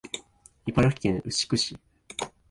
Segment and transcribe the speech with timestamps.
[0.65, 1.77] 茨城県牛久市